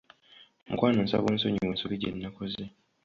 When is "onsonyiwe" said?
1.31-1.67